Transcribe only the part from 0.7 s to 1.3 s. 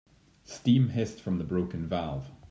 hissed